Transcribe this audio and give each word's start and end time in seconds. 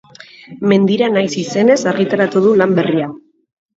Mendira 0.71 1.09
naiz 1.17 1.29
izenez 1.43 1.77
argitaratu 1.93 2.43
du 2.47 2.59
lan 2.63 2.77
berria. 2.81 3.11